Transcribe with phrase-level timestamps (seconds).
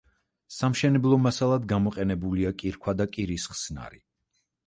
[0.53, 4.01] სამშენებლო მასალად გამოყენებულია კირქვა და კირის ხსნარი.